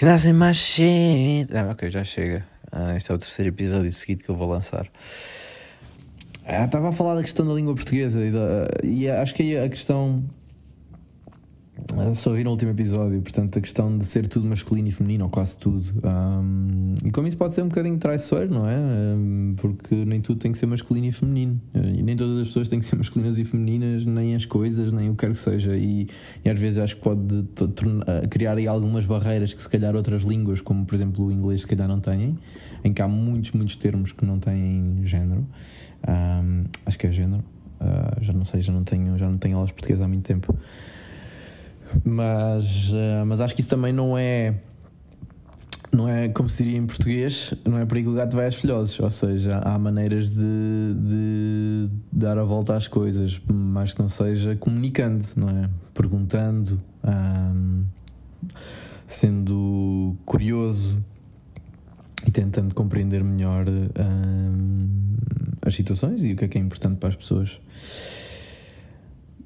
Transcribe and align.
que 0.00 0.06
nascem 0.06 0.32
mais 0.32 0.56
cedo. 0.56 1.54
Ah, 1.54 1.72
ok, 1.72 1.90
já 1.90 2.02
chega. 2.02 2.42
Ah, 2.72 2.96
este 2.96 3.12
é 3.12 3.14
o 3.14 3.18
terceiro 3.18 3.50
episódio 3.50 3.92
seguido 3.92 4.24
que 4.24 4.30
eu 4.30 4.34
vou 4.34 4.48
lançar. 4.48 4.88
Ah, 6.42 6.64
estava 6.64 6.88
a 6.88 6.92
falar 6.92 7.16
da 7.16 7.20
questão 7.20 7.46
da 7.46 7.52
língua 7.52 7.74
portuguesa 7.74 8.24
e, 8.24 8.30
da, 8.30 8.66
e 8.82 9.10
acho 9.10 9.34
que 9.34 9.58
a 9.58 9.68
questão 9.68 10.24
ah, 11.96 12.14
só 12.14 12.32
vi 12.32 12.44
no 12.44 12.50
último 12.50 12.70
episódio, 12.70 13.20
portanto, 13.20 13.58
a 13.58 13.60
questão 13.60 13.96
de 13.96 14.04
ser 14.04 14.26
tudo 14.28 14.46
masculino 14.46 14.88
e 14.88 14.92
feminino, 14.92 15.24
ou 15.24 15.30
quase 15.30 15.58
tudo. 15.58 15.84
Um, 16.04 16.94
e 17.04 17.10
como 17.10 17.26
isso 17.26 17.36
pode 17.36 17.54
ser 17.54 17.62
um 17.62 17.68
bocadinho 17.68 17.98
traiçoeiro, 17.98 18.52
não 18.52 18.68
é? 18.68 18.76
Porque 19.56 19.94
nem 20.04 20.20
tudo 20.20 20.38
tem 20.38 20.52
que 20.52 20.58
ser 20.58 20.66
masculino 20.66 21.06
e 21.06 21.12
feminino. 21.12 21.60
E 21.74 22.02
nem 22.02 22.16
todas 22.16 22.38
as 22.38 22.46
pessoas 22.48 22.68
têm 22.68 22.78
que 22.78 22.84
ser 22.84 22.96
masculinas 22.98 23.38
e 23.38 23.44
femininas, 23.44 24.04
nem 24.04 24.34
as 24.34 24.44
coisas, 24.44 24.92
nem 24.92 25.08
o 25.08 25.12
que 25.12 25.26
quer 25.26 25.32
que 25.32 25.38
seja. 25.38 25.76
E, 25.76 26.08
e 26.44 26.50
às 26.50 26.58
vezes 26.58 26.78
acho 26.78 26.96
que 26.96 27.02
pode 27.02 27.44
ah, 28.06 28.28
criar 28.28 28.56
aí 28.56 28.66
algumas 28.66 29.06
barreiras 29.06 29.52
que, 29.52 29.62
se 29.62 29.68
calhar, 29.68 29.94
outras 29.96 30.22
línguas, 30.22 30.60
como 30.60 30.84
por 30.84 30.94
exemplo 30.94 31.26
o 31.26 31.32
inglês, 31.32 31.62
se 31.62 31.66
calhar 31.66 31.88
não 31.88 32.00
têm, 32.00 32.38
em 32.84 32.92
que 32.92 33.02
há 33.02 33.08
muitos, 33.08 33.52
muitos 33.52 33.76
termos 33.76 34.12
que 34.12 34.24
não 34.24 34.38
têm 34.38 35.00
género. 35.04 35.46
Um, 36.08 36.64
acho 36.86 36.98
que 36.98 37.06
é 37.06 37.12
género. 37.12 37.44
Uh, 37.80 38.22
já 38.22 38.32
não 38.32 38.44
sei, 38.44 38.60
já 38.60 38.72
não 38.72 38.84
tenho, 38.84 39.16
já 39.16 39.26
não 39.26 39.38
tenho 39.38 39.56
aulas 39.56 39.70
portuguesas 39.70 40.04
há 40.04 40.08
muito 40.08 40.24
tempo. 40.24 40.54
Mas, 42.04 42.90
uh, 42.90 43.26
mas 43.26 43.40
acho 43.40 43.54
que 43.54 43.60
isso 43.60 43.70
também 43.70 43.92
não 43.92 44.16
é. 44.16 44.54
Não 45.92 46.08
é 46.08 46.28
como 46.28 46.48
se 46.48 46.62
diria 46.62 46.78
em 46.78 46.86
português, 46.86 47.52
não 47.64 47.76
é 47.76 47.84
por 47.84 47.96
aí 47.96 48.04
que 48.04 48.08
o 48.08 48.14
gato 48.14 48.36
vai 48.36 48.46
às 48.46 48.54
filhoses. 48.54 48.98
Ou 49.00 49.10
seja, 49.10 49.58
há 49.58 49.76
maneiras 49.76 50.30
de, 50.30 50.94
de 50.94 51.90
dar 52.12 52.38
a 52.38 52.44
volta 52.44 52.76
às 52.76 52.86
coisas, 52.86 53.40
mais 53.48 53.92
que 53.92 54.00
não 54.00 54.08
seja 54.08 54.54
comunicando, 54.54 55.24
não 55.34 55.48
é? 55.48 55.68
Perguntando, 55.92 56.80
sendo 59.04 60.16
curioso 60.24 61.04
e 62.24 62.30
tentando 62.30 62.72
compreender 62.72 63.24
melhor 63.24 63.66
as 65.62 65.74
situações 65.74 66.22
e 66.22 66.32
o 66.32 66.36
que 66.36 66.44
é 66.44 66.48
que 66.48 66.56
é 66.56 66.60
importante 66.60 66.98
para 66.98 67.08
as 67.08 67.16
pessoas. 67.16 67.60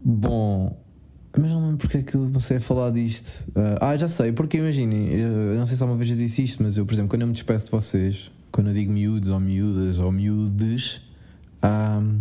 Bom, 0.05 0.77
mas 1.37 1.51
não 1.51 1.61
lembro 1.61 1.79
porque 1.79 1.99
é 1.99 2.03
que 2.03 2.15
eu 2.15 2.21
comecei 2.23 2.59
a 2.59 2.61
falar 2.61 2.91
disto. 2.91 3.43
Uh, 3.49 3.79
ah, 3.81 3.97
já 3.97 4.09
sei, 4.09 4.33
porque 4.33 4.59
imaginem, 4.59 5.09
eu 5.13 5.57
não 5.57 5.67
sei 5.67 5.77
se 5.77 5.83
alguma 5.83 5.99
vez 5.99 6.11
eu 6.11 6.17
disse 6.17 6.43
isto, 6.43 6.63
mas 6.63 6.77
eu, 6.77 6.87
por 6.87 6.95
exemplo, 6.95 7.11
quando 7.11 7.23
eu 7.23 7.27
me 7.27 7.33
despeço 7.33 7.67
de 7.67 7.71
vocês, 7.73 8.31
quando 8.53 8.69
eu 8.69 8.75
digo 8.75 8.93
miúdos 8.93 9.29
ou 9.29 9.41
miúdas 9.41 9.99
ou 9.99 10.13
miúdes, 10.13 11.03
um, 11.63 12.21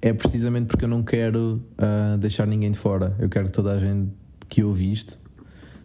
é 0.00 0.12
precisamente 0.12 0.66
porque 0.66 0.84
eu 0.84 0.88
não 0.88 1.02
quero 1.02 1.62
uh, 1.78 2.16
deixar 2.18 2.46
ninguém 2.46 2.70
de 2.70 2.78
fora. 2.78 3.16
Eu 3.18 3.28
quero 3.28 3.46
que 3.46 3.52
toda 3.52 3.72
a 3.72 3.78
gente 3.78 4.10
que 4.48 4.62
ouve 4.62 4.92
isto 4.92 5.18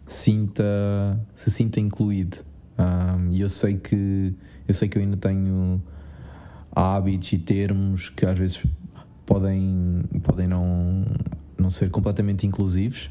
sinta, 0.06 1.18
se 1.34 1.50
sinta 1.50 1.80
incluído. 1.80 2.38
Um, 2.78 3.32
e 3.32 3.40
eu 3.40 3.48
sei 3.48 3.76
que 3.76 4.34
eu 4.68 4.74
sei 4.74 4.88
que 4.88 4.96
eu 4.96 5.02
ainda 5.02 5.16
tenho 5.16 5.82
hábitos 6.70 7.32
e 7.32 7.38
termos 7.38 8.08
que 8.08 8.24
às 8.24 8.38
vezes 8.38 8.62
podem, 9.26 10.02
podem 10.22 10.46
não 10.46 11.04
não 11.60 11.70
ser 11.70 11.90
completamente 11.90 12.46
inclusivos, 12.46 13.10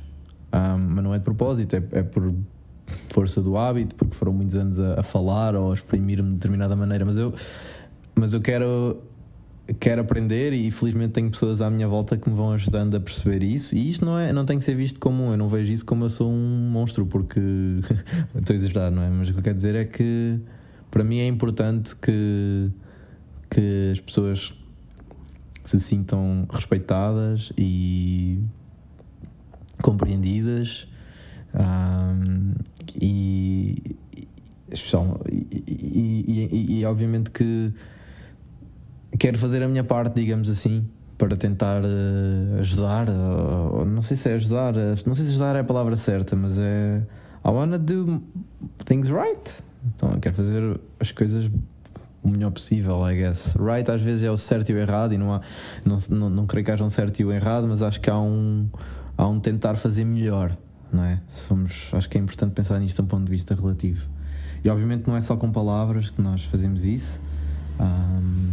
um, 0.53 0.77
mas 0.77 1.03
não 1.03 1.13
é 1.13 1.17
de 1.17 1.23
propósito, 1.23 1.75
é, 1.75 1.83
é, 1.91 2.03
por 2.03 2.33
força 3.07 3.41
do 3.41 3.57
hábito, 3.57 3.95
porque 3.95 4.15
foram 4.15 4.33
muitos 4.33 4.55
anos 4.55 4.79
a, 4.79 4.99
a 4.99 5.03
falar 5.03 5.55
ou 5.55 5.71
a 5.71 5.73
exprimir-me 5.75 6.29
de 6.29 6.35
determinada 6.35 6.75
maneira. 6.75 7.05
Mas 7.05 7.17
eu, 7.17 7.33
mas 8.15 8.33
eu 8.33 8.41
quero, 8.41 8.97
quero 9.79 10.01
aprender 10.01 10.53
e 10.53 10.71
felizmente 10.71 11.13
tenho 11.13 11.29
pessoas 11.29 11.61
à 11.61 11.69
minha 11.69 11.87
volta 11.87 12.17
que 12.17 12.29
me 12.29 12.35
vão 12.35 12.51
ajudando 12.51 12.95
a 12.95 12.99
perceber 12.99 13.43
isso. 13.43 13.75
E 13.75 13.89
isto 13.89 14.03
não, 14.03 14.17
é, 14.17 14.33
não 14.33 14.45
tem 14.45 14.57
que 14.57 14.65
ser 14.65 14.75
visto 14.75 14.99
como 14.99 15.31
eu 15.31 15.37
não 15.37 15.47
vejo 15.47 15.71
isso 15.71 15.85
como 15.85 16.05
eu 16.05 16.09
sou 16.09 16.31
um 16.31 16.69
monstro, 16.71 17.05
porque 17.05 17.39
estou 18.35 18.53
a 18.53 18.55
exagerar, 18.55 18.91
não 18.91 19.03
é? 19.03 19.09
Mas 19.09 19.29
o 19.29 19.33
que 19.33 19.39
eu 19.39 19.43
quero 19.43 19.55
dizer 19.55 19.75
é 19.75 19.85
que 19.85 20.39
para 20.89 21.03
mim 21.03 21.19
é 21.19 21.27
importante 21.27 21.95
que, 21.95 22.71
que 23.49 23.91
as 23.91 23.99
pessoas 23.99 24.53
se 25.69 25.79
sintam 25.79 26.47
respeitadas 26.49 27.53
e 27.55 28.41
compreendidas 29.83 30.87
um, 31.53 32.53
e, 32.99 33.95
e, 34.71 36.49
e, 36.51 36.79
e, 36.79 36.85
obviamente 36.85 37.29
que 37.29 37.71
quero 39.19 39.37
fazer 39.37 39.61
a 39.61 39.67
minha 39.67 39.83
parte, 39.83 40.15
digamos 40.15 40.49
assim, 40.49 40.87
para 41.19 41.35
tentar 41.37 41.83
uh, 41.83 42.59
ajudar, 42.59 43.07
não 43.07 44.01
sei 44.01 44.17
se 44.17 44.29
é 44.29 44.33
ajudar, 44.33 44.75
uh, 44.75 44.95
não 45.05 45.13
sei 45.13 45.25
se 45.25 45.31
ajudar 45.31 45.55
é 45.55 45.59
a 45.59 45.63
palavra 45.63 45.95
certa, 45.97 46.35
mas 46.35 46.57
é 46.57 47.03
I 47.45 47.49
wanna 47.49 47.77
do 47.77 48.23
things 48.85 49.09
right. 49.09 49.63
Então 49.95 50.19
quero 50.19 50.35
fazer 50.35 50.79
as 50.99 51.11
coisas 51.11 51.49
o 52.21 52.29
melhor 52.29 52.51
possível, 52.51 53.01
I 53.09 53.15
guess. 53.15 53.55
Right 53.55 53.89
às 53.89 54.01
vezes 54.01 54.23
é 54.23 54.31
o 54.31 54.37
certo 54.37 54.69
e 54.69 54.73
o 54.73 54.77
errado, 54.77 55.13
e 55.13 55.17
não, 55.17 55.33
há, 55.33 55.41
não, 55.85 55.97
não, 56.09 56.29
não 56.29 56.45
creio 56.45 56.65
que 56.65 56.71
haja 56.71 56.83
um 56.83 56.89
certo 56.89 57.19
e 57.19 57.25
o 57.25 57.31
errado, 57.31 57.67
mas 57.67 57.81
acho 57.81 57.99
que 57.99 58.09
há 58.09 58.19
um, 58.19 58.67
há 59.17 59.27
um 59.27 59.39
tentar 59.39 59.75
fazer 59.75 60.05
melhor, 60.05 60.57
não 60.91 61.03
é? 61.03 61.21
Se 61.27 61.43
fomos, 61.43 61.89
acho 61.93 62.09
que 62.09 62.17
é 62.17 62.21
importante 62.21 62.53
pensar 62.53 62.79
nisto 62.79 62.97
de 62.97 63.01
um 63.03 63.05
ponto 63.05 63.25
de 63.25 63.31
vista 63.31 63.55
relativo. 63.55 64.07
E 64.63 64.69
obviamente 64.69 65.07
não 65.07 65.15
é 65.15 65.21
só 65.21 65.37
com 65.37 65.51
palavras 65.51 66.09
que 66.09 66.21
nós 66.21 66.43
fazemos 66.43 66.83
isso, 66.83 67.21
um, 67.79 68.49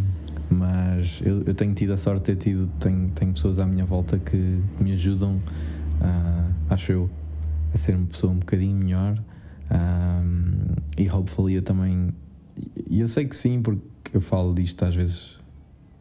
mas 0.49 1.21
eu, 1.25 1.43
eu, 1.43 1.55
tenho 1.55 1.75
tido 1.75 1.93
a 1.93 1.97
sorte 1.97 2.33
de 2.33 2.37
ter 2.37 2.51
tido, 2.51 2.69
tenho, 2.79 3.11
tenho 3.11 3.33
pessoas 3.33 3.59
à 3.59 3.67
minha 3.67 3.85
volta 3.85 4.17
que 4.19 4.63
me 4.79 4.93
ajudam, 4.93 5.37
uh, 6.01 6.55
acho 6.71 6.93
eu, 6.93 7.11
a 7.75 7.77
ser 7.77 7.97
uma 7.97 8.07
pessoa 8.07 8.33
um 8.33 8.39
bocadinho 8.39 8.77
melhor. 8.77 9.19
Um, 9.69 10.77
e 10.97 11.11
hopefully 11.11 11.55
eu 11.55 11.63
também 11.63 12.15
e 12.89 13.01
eu 13.01 13.09
sei 13.09 13.27
que 13.27 13.37
sim, 13.37 13.61
porque 13.61 13.81
eu 14.15 14.21
falo 14.21 14.55
disto 14.55 14.85
às 14.85 14.95
vezes 14.95 15.37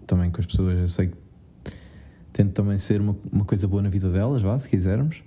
também 0.06 0.32
com 0.32 0.40
as 0.40 0.46
pessoas. 0.46 0.78
Eu 0.78 0.88
sei 0.88 1.08
que 1.08 1.18
tento 2.32 2.54
também 2.54 2.78
ser 2.78 3.02
uma, 3.02 3.16
uma 3.32 3.46
coisa 3.46 3.68
boa 3.68 3.82
na 3.82 3.90
vida 3.90 4.10
delas, 4.10 4.42
vá, 4.42 4.58
se 4.60 4.70
quisermos. 4.70 5.22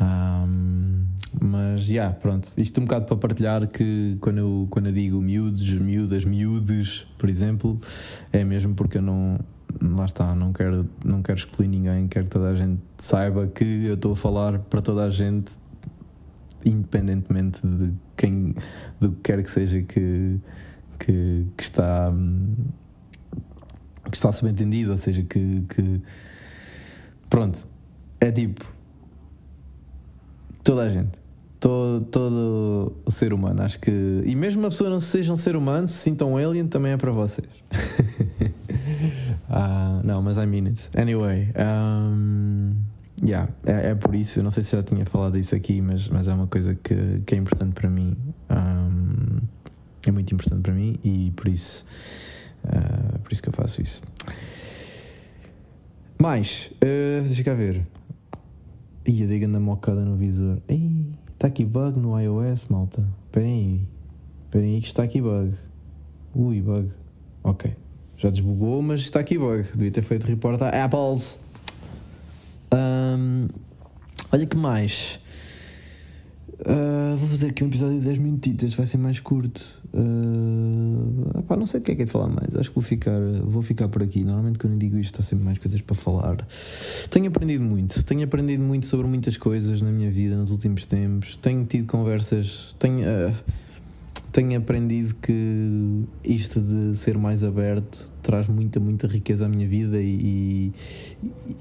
Um, 0.00 1.04
mas 1.40 1.82
já, 1.82 1.92
yeah, 1.92 2.14
pronto. 2.14 2.50
Isto 2.56 2.78
é 2.78 2.82
um 2.82 2.86
bocado 2.86 3.06
para 3.06 3.16
partilhar 3.16 3.66
que 3.68 4.16
quando 4.20 4.38
eu, 4.38 4.66
quando 4.70 4.86
eu 4.86 4.92
digo 4.92 5.20
miúdos, 5.20 5.72
miúdas, 5.74 6.24
miúdes, 6.24 7.06
por 7.18 7.28
exemplo, 7.28 7.80
é 8.32 8.44
mesmo 8.44 8.74
porque 8.74 8.98
eu 8.98 9.02
não. 9.02 9.38
Lá 9.82 10.06
está, 10.06 10.34
não 10.34 10.54
quero, 10.54 10.88
não 11.04 11.22
quero 11.22 11.38
excluir 11.38 11.68
ninguém, 11.68 12.08
quero 12.08 12.24
que 12.24 12.30
toda 12.30 12.48
a 12.48 12.54
gente 12.54 12.80
saiba 12.96 13.46
que 13.46 13.84
eu 13.84 13.94
estou 13.94 14.12
a 14.12 14.16
falar 14.16 14.58
para 14.58 14.80
toda 14.80 15.04
a 15.04 15.10
gente, 15.10 15.52
independentemente 16.66 17.60
de 17.64 17.92
quem, 18.16 18.54
do 19.00 19.12
que 19.12 19.20
quer 19.22 19.42
que 19.42 19.50
seja 19.50 19.82
que, 19.82 20.38
que, 20.98 21.46
que 21.56 21.62
está 21.62 22.12
que 24.10 24.16
está 24.16 24.32
subentendido, 24.32 24.92
ou 24.92 24.96
seja, 24.96 25.22
que, 25.22 25.62
que 25.68 26.00
pronto, 27.28 27.66
é 28.20 28.30
tipo 28.30 28.64
toda 30.62 30.82
a 30.82 30.90
gente, 30.90 31.12
todo, 31.60 32.04
todo 32.06 32.96
o 33.04 33.10
ser 33.10 33.32
humano, 33.32 33.62
acho 33.62 33.78
que 33.78 33.90
e 34.24 34.34
mesmo 34.34 34.62
uma 34.62 34.68
pessoa 34.68 34.90
não 34.90 35.00
seja 35.00 35.32
um 35.32 35.36
ser 35.36 35.56
humano, 35.56 35.88
se 35.88 35.94
sinta 35.94 36.24
um 36.24 36.36
alien, 36.36 36.66
também 36.66 36.92
é 36.92 36.96
para 36.96 37.10
vocês. 37.12 37.48
uh, 39.48 40.02
não, 40.04 40.22
mas 40.22 40.36
I 40.36 40.46
mean 40.46 40.66
it. 40.66 40.90
Anyway, 40.96 41.52
um, 41.56 42.65
yeah, 43.26 43.50
é, 43.64 43.90
é, 43.90 43.94
por 43.94 44.14
isso, 44.14 44.42
não 44.42 44.50
sei 44.50 44.62
se 44.62 44.76
já 44.76 44.82
tinha 44.82 45.04
falado 45.04 45.36
isso 45.36 45.54
aqui, 45.54 45.80
mas, 45.80 46.08
mas 46.08 46.28
é 46.28 46.34
uma 46.34 46.46
coisa 46.46 46.74
que, 46.74 47.20
que 47.26 47.34
é 47.34 47.38
importante 47.38 47.74
para 47.74 47.90
mim. 47.90 48.16
Um, 48.50 49.40
é 50.06 50.10
muito 50.10 50.32
importante 50.32 50.62
para 50.62 50.72
mim 50.72 50.98
e 51.02 51.32
por 51.34 51.48
isso, 51.48 51.84
uh, 52.64 53.18
por 53.18 53.32
isso 53.32 53.42
que 53.42 53.48
eu 53.48 53.52
faço 53.52 53.82
isso. 53.82 54.02
Mais, 56.18 56.70
uh, 56.76 57.26
deixa 57.26 57.42
cá 57.42 57.54
ver. 57.54 57.86
Ia 59.04 59.26
de 59.26 59.38
grande 59.38 59.58
mocada 59.58 60.04
no 60.04 60.16
visor. 60.16 60.58
está 61.32 61.48
aqui 61.48 61.64
bug 61.64 61.98
no 61.98 62.18
iOS, 62.18 62.66
malta. 62.68 63.06
Esperem 63.26 63.52
aí. 63.52 63.80
Esperem 64.44 64.74
aí 64.74 64.80
que 64.80 64.86
está 64.86 65.02
aqui 65.02 65.20
bug. 65.20 65.54
Ui, 66.34 66.60
bug. 66.60 66.90
Ok. 67.42 67.72
Já 68.16 68.30
desbugou, 68.30 68.80
mas 68.82 69.00
está 69.00 69.20
aqui 69.20 69.38
bug. 69.38 69.64
Devia 69.74 69.90
ter 69.90 70.02
feito 70.02 70.26
report 70.26 70.60
a 70.62 70.84
Apples. 70.84 71.38
Um, 73.16 73.48
olha 74.32 74.46
que 74.46 74.56
mais. 74.56 75.18
Uh, 76.60 77.16
vou 77.16 77.28
fazer 77.28 77.48
aqui 77.48 77.62
um 77.62 77.66
episódio 77.66 77.98
de 77.98 78.04
10 78.06 78.18
minutitos, 78.18 78.74
vai 78.74 78.86
ser 78.86 78.96
mais 78.96 79.20
curto. 79.20 79.64
Uh, 79.92 81.56
não 81.56 81.66
sei 81.66 81.80
o 81.80 81.82
que 81.82 81.92
é 81.92 81.94
que 81.94 82.02
é 82.02 82.04
de 82.04 82.10
falar 82.10 82.28
mais. 82.28 82.54
Acho 82.56 82.70
que 82.70 82.74
vou 82.74 82.82
ficar, 82.82 83.18
vou 83.44 83.62
ficar 83.62 83.88
por 83.88 84.02
aqui. 84.02 84.24
Normalmente 84.24 84.58
quando 84.58 84.74
eu 84.74 84.78
digo 84.78 84.98
isto, 84.98 85.20
há 85.20 85.22
sempre 85.22 85.44
mais 85.44 85.58
coisas 85.58 85.80
para 85.80 85.94
falar. 85.94 86.46
Tenho 87.10 87.28
aprendido 87.28 87.64
muito. 87.64 88.02
Tenho 88.02 88.24
aprendido 88.24 88.62
muito 88.62 88.86
sobre 88.86 89.06
muitas 89.06 89.36
coisas 89.36 89.82
na 89.82 89.90
minha 89.90 90.10
vida 90.10 90.36
nos 90.36 90.50
últimos 90.50 90.86
tempos. 90.86 91.36
Tenho 91.36 91.64
tido 91.64 91.86
conversas. 91.86 92.74
Tenho, 92.78 93.00
uh, 93.00 93.34
tenho 94.36 94.58
aprendido 94.58 95.14
que 95.14 96.04
isto 96.22 96.60
de 96.60 96.94
ser 96.94 97.16
mais 97.16 97.42
aberto 97.42 98.10
traz 98.22 98.46
muita, 98.46 98.78
muita 98.78 99.06
riqueza 99.06 99.46
à 99.46 99.48
minha 99.48 99.66
vida 99.66 99.98
e, 99.98 100.74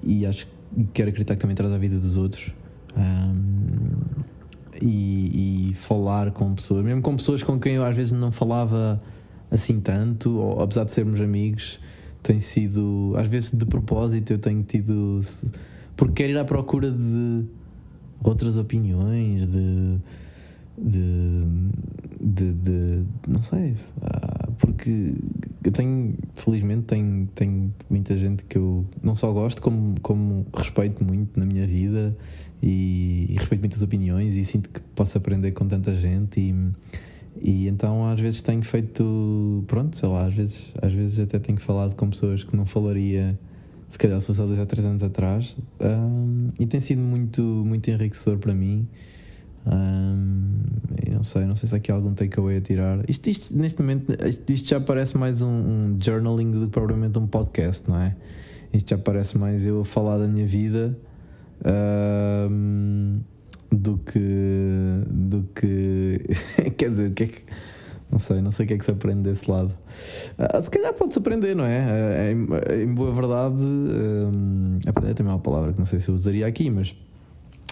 e, 0.03 0.19
e 0.19 0.25
acho 0.25 0.45
que 0.45 0.83
quero 0.93 1.09
acreditar 1.09 1.35
que 1.35 1.39
também 1.39 1.55
traz 1.55 1.71
à 1.71 1.77
vida 1.77 1.97
dos 1.97 2.17
outros. 2.17 2.51
Um, 2.97 4.23
e, 4.81 5.69
e, 5.69 5.73
falar 5.75 6.31
com 6.31 6.53
pessoas, 6.53 6.83
mesmo 6.83 7.01
com 7.01 7.15
pessoas 7.15 7.41
com 7.41 7.57
quem 7.57 7.75
eu 7.75 7.85
às 7.85 7.95
vezes 7.95 8.11
não 8.11 8.29
falava 8.29 9.01
assim 9.49 9.79
tanto, 9.79 10.37
ou, 10.37 10.61
apesar 10.61 10.83
de 10.83 10.91
sermos 10.91 11.21
amigos, 11.21 11.79
tem 12.21 12.41
sido, 12.41 13.13
às 13.15 13.29
vezes 13.29 13.51
de 13.51 13.65
propósito, 13.65 14.33
eu 14.33 14.37
tenho 14.37 14.63
tido. 14.63 15.21
Porque 15.95 16.23
quero 16.23 16.33
ir 16.33 16.37
à 16.37 16.43
procura 16.43 16.91
de 16.91 17.45
outras 18.21 18.57
opiniões, 18.57 19.47
de. 19.47 19.97
de. 20.77 21.43
De, 22.25 22.53
de 22.53 23.03
não 23.27 23.41
sei. 23.43 23.75
Ah, 24.01 24.49
porque 24.57 25.13
eu 25.63 25.71
tenho, 25.71 26.15
felizmente, 26.33 26.83
tenho, 26.83 27.27
tenho 27.35 27.73
muita 27.89 28.17
gente 28.17 28.43
que 28.45 28.57
eu 28.57 28.85
não 29.01 29.13
só 29.15 29.31
gosto, 29.31 29.61
como, 29.61 29.95
como 30.01 30.45
respeito 30.55 31.03
muito 31.03 31.39
na 31.39 31.45
minha 31.45 31.67
vida 31.67 32.17
e, 32.61 33.27
e 33.29 33.33
respeito 33.33 33.61
muitas 33.61 33.81
opiniões 33.81 34.35
e 34.35 34.43
sinto 34.43 34.69
que 34.69 34.79
posso 34.95 35.17
aprender 35.17 35.51
com 35.51 35.67
tanta 35.67 35.95
gente 35.95 36.39
e 36.39 36.55
e 37.41 37.67
então 37.67 38.07
às 38.07 38.19
vezes 38.19 38.41
tenho 38.41 38.63
feito, 38.63 39.63
pronto, 39.67 39.97
sei 39.97 40.07
lá, 40.07 40.25
às 40.25 40.33
vezes, 40.33 40.71
às 40.81 40.93
vezes 40.93 41.19
até 41.19 41.37
tenho 41.37 41.59
falado 41.59 41.93
com 41.93 42.09
pessoas 42.09 42.45
que 42.45 42.55
não 42.55 42.65
falaria 42.65 43.37
se 43.89 43.97
calhar 43.97 44.19
se 44.19 44.27
fosse 44.27 44.41
há 44.41 44.45
dois 44.45 44.59
ou 44.59 44.65
três 44.65 44.85
anos 44.85 45.03
atrás 45.03 45.55
um, 45.79 46.47
e 46.57 46.65
tem 46.65 46.79
sido 46.79 47.01
muito, 47.01 47.41
muito 47.41 47.89
enriquecedor 47.89 48.39
para 48.39 48.53
mim. 48.53 48.87
Um, 49.67 50.59
não 51.15 51.23
sei, 51.23 51.45
não 51.45 51.55
sei 51.55 51.69
se 51.69 51.75
aqui 51.75 51.91
algum 51.91 52.13
takeaway 52.13 52.57
a 52.57 52.61
tirar. 52.61 53.09
Isto, 53.09 53.29
isto, 53.29 53.57
neste 53.57 53.81
momento, 53.81 54.13
isto, 54.49 54.67
já 54.67 54.81
parece 54.81 55.17
mais 55.17 55.41
um, 55.41 55.47
um, 55.47 55.97
journaling 55.99 56.51
do 56.51 56.65
que 56.65 56.71
propriamente 56.73 57.17
um 57.17 57.25
podcast, 57.25 57.89
não 57.89 57.97
é? 57.97 58.15
Isto 58.73 58.89
já 58.89 58.97
parece 58.97 59.37
mais 59.37 59.65
eu 59.65 59.81
a 59.81 59.85
falar 59.85 60.17
da 60.17 60.27
minha 60.27 60.45
vida. 60.45 60.97
Um, 61.65 63.21
do 63.71 63.97
que. 63.97 65.03
do 65.09 65.47
que. 65.55 66.21
quer 66.77 66.89
dizer, 66.89 67.11
o 67.11 67.13
que 67.13 67.23
é 67.23 67.27
que. 67.27 67.41
Não 68.11 68.19
sei, 68.19 68.41
não 68.41 68.51
sei 68.51 68.65
o 68.65 68.67
que 68.67 68.73
é 68.75 68.77
que 68.77 68.85
se 68.85 68.91
aprende 68.91 69.21
desse 69.23 69.49
lado. 69.49 69.73
Uh, 70.37 70.61
se 70.61 70.69
calhar 70.69 70.93
pode-se 70.93 71.17
aprender, 71.17 71.55
não 71.55 71.65
é? 71.65 71.79
Uh, 71.79 72.75
em, 72.75 72.83
em, 72.83 72.93
boa 72.93 73.13
verdade, 73.13 73.55
um, 73.55 74.79
aprender 74.85 75.13
também 75.13 75.31
é 75.31 75.35
uma 75.35 75.41
palavra 75.41 75.73
que 75.73 75.79
não 75.79 75.85
sei 75.85 75.99
se 75.99 76.09
eu 76.09 76.15
usaria 76.15 76.45
aqui, 76.45 76.69
mas 76.69 76.95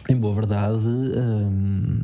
em 0.09 0.15
boa 0.15 0.33
verdade, 0.33 0.79
um, 0.85 2.01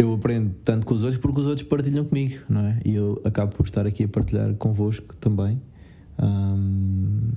eu 0.00 0.14
aprendo 0.14 0.54
tanto 0.64 0.86
com 0.86 0.94
os 0.94 1.02
outros 1.02 1.20
porque 1.20 1.40
os 1.42 1.46
outros 1.46 1.68
partilham 1.68 2.04
comigo, 2.06 2.42
não 2.48 2.62
é? 2.62 2.80
E 2.86 2.94
eu 2.94 3.20
acabo 3.22 3.54
por 3.54 3.66
estar 3.66 3.86
aqui 3.86 4.04
a 4.04 4.08
partilhar 4.08 4.54
convosco 4.54 5.14
também. 5.16 5.60
Um, 6.18 7.32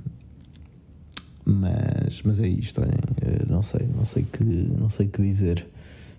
mas, 1.46 2.22
mas 2.24 2.40
é 2.40 2.48
isto, 2.48 2.82
eh, 2.82 3.46
não 3.50 3.62
sei, 3.62 3.86
não 3.94 4.06
sei 4.06 4.24
que, 4.24 4.44
não 4.44 4.90
sei 4.90 5.08
que 5.08 5.22
dizer. 5.22 5.68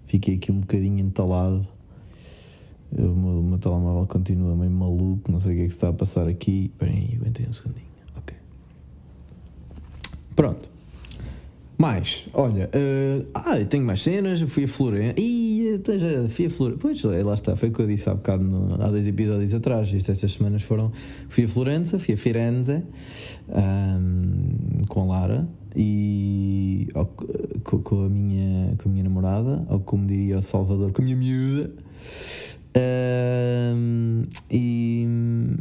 Fiquei 0.07 0.35
aqui 0.35 0.53
um 0.53 0.61
bocadinho 0.61 1.01
entalado. 1.01 1.67
O 2.93 3.01
meu, 3.01 3.43
meu 3.43 3.59
telemóvel 3.59 4.07
continua 4.07 4.55
meio 4.55 4.71
maluco, 4.71 5.33
não 5.33 5.41
sei 5.41 5.53
o 5.53 5.57
que 5.57 5.61
é 5.63 5.65
que 5.65 5.71
se 5.71 5.77
está 5.77 5.89
a 5.89 5.93
passar 5.95 6.29
aqui. 6.29 6.67
Espera 6.67 6.93
aí, 6.93 7.19
aguentem 7.19 7.49
um 7.49 7.53
segundinho. 7.55 7.87
Ok. 8.19 8.37
Pronto. 10.37 10.74
Mais, 11.77 12.25
olha, 12.33 12.71
uh, 12.73 13.27
ah, 13.35 13.65
tenho 13.65 13.85
mais 13.85 14.03
cenas, 14.03 14.41
fui 14.43 14.65
a 14.65 14.69
Florença. 14.69 15.21
Ih, 15.21 15.81
já 15.85 16.29
fui 16.29 16.47
a 16.47 16.51
Florença. 16.51 16.79
Pois, 16.81 17.05
é, 17.05 17.23
lá 17.25 17.35
está, 17.35 17.57
foi 17.57 17.69
o 17.69 17.73
que 17.73 17.81
eu 17.81 17.87
disse 17.87 18.09
há 18.09 18.15
bocado, 18.15 18.45
no, 18.45 18.81
há 18.81 18.89
dois 18.89 19.07
episódios 19.07 19.53
atrás. 19.55 19.93
Isto, 19.93 20.13
estas 20.13 20.33
semanas 20.33 20.63
foram. 20.63 20.93
Fui 21.29 21.45
a 21.45 21.49
Florença, 21.49 21.99
fui 21.99 22.15
a 22.15 22.17
Firenze 22.17 22.83
um, 23.49 24.85
com 24.89 25.03
a 25.03 25.05
Lara 25.05 25.49
e 25.75 26.87
ou, 26.95 27.07
com, 27.65 27.79
com, 27.81 28.05
a 28.05 28.09
minha, 28.09 28.77
com 28.79 28.89
a 28.89 28.93
minha 28.93 29.05
namorada, 29.05 29.67
ou 29.69 29.81
como 29.81 30.07
diria 30.07 30.39
o 30.39 30.43
Salvador, 30.43 30.93
com 30.93 31.03
a 31.03 31.05
minha 31.05 31.17
miúda. 31.17 31.73
Um, 32.77 34.25
e 34.51 35.07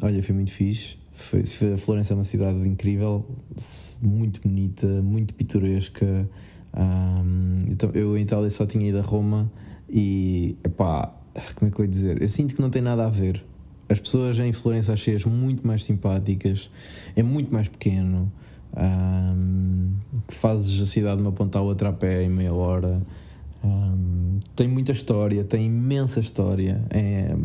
olha, 0.01 0.21
foi 0.21 0.36
muito 0.36 0.51
fixe. 0.51 1.02
A 1.73 1.77
Florença 1.77 2.13
é 2.13 2.15
uma 2.15 2.23
cidade 2.23 2.67
incrível, 2.67 3.25
muito 4.01 4.41
bonita, 4.41 4.87
muito 4.87 5.33
pitoresca. 5.33 6.29
Um, 6.75 7.59
então, 7.67 7.91
eu 7.93 8.17
em 8.17 8.21
Itália 8.21 8.49
só 8.49 8.65
tinha 8.65 8.87
ido 8.87 8.99
a 8.99 9.01
Roma 9.01 9.51
e, 9.89 10.57
epá, 10.63 11.13
como 11.55 11.69
é 11.69 11.73
que 11.73 11.79
eu 11.79 11.85
ia 11.85 11.91
dizer? 11.91 12.21
Eu 12.21 12.29
sinto 12.29 12.55
que 12.55 12.61
não 12.61 12.69
tem 12.69 12.81
nada 12.81 13.05
a 13.05 13.09
ver. 13.09 13.43
As 13.89 13.99
pessoas 13.99 14.39
em 14.39 14.51
Florença 14.51 14.93
achei 14.93 15.17
muito 15.25 15.65
mais 15.65 15.83
simpáticas, 15.83 16.69
é 17.15 17.21
muito 17.21 17.53
mais 17.53 17.67
pequeno, 17.67 18.31
um, 18.75 19.91
fazes 20.29 20.81
a 20.81 20.85
cidade 20.85 21.17
de 21.17 21.21
uma 21.21 21.31
ponta 21.31 21.59
à 21.59 21.61
outra 21.61 21.89
a 21.89 21.93
pé 21.93 22.23
em 22.23 22.29
meia 22.29 22.53
hora. 22.53 23.01
Um, 23.63 24.39
tem 24.55 24.67
muita 24.67 24.91
história, 24.91 25.43
tem 25.43 25.67
imensa 25.67 26.19
história. 26.19 26.83
É, 26.89 27.35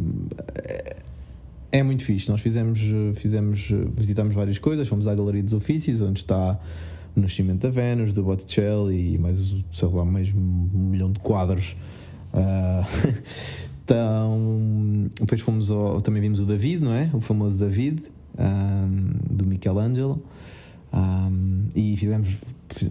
é, 0.56 0.96
é 1.70 1.82
muito 1.82 2.04
fixe. 2.04 2.28
Nós 2.30 2.40
fizemos, 2.40 2.80
fizemos, 3.16 3.70
visitamos 3.96 4.34
várias 4.34 4.58
coisas, 4.58 4.88
fomos 4.88 5.06
à 5.06 5.14
Galeria 5.14 5.42
dos 5.42 5.52
Ofícios, 5.52 6.00
onde 6.00 6.20
está 6.20 6.58
o 7.14 7.20
nascimento 7.20 7.60
da 7.62 7.70
Vênus, 7.70 8.12
do 8.12 8.22
Botticelli 8.22 9.14
e 9.14 9.18
mais, 9.18 9.54
sei 9.72 9.88
lá, 9.88 10.04
mais 10.04 10.32
um 10.34 10.40
milhão 10.90 11.12
de 11.12 11.20
quadros. 11.20 11.76
Uh, 12.32 13.22
então, 13.84 15.10
depois 15.20 15.40
fomos 15.40 15.70
ao, 15.70 16.00
também 16.00 16.22
vimos 16.22 16.40
o 16.40 16.44
David, 16.44 16.82
não 16.82 16.92
é? 16.92 17.10
O 17.12 17.20
famoso 17.20 17.58
David, 17.58 18.02
um, 18.38 19.34
do 19.34 19.46
Michelangelo. 19.46 20.22
Um, 20.90 21.66
e 21.74 21.96
fizemos, 21.98 22.28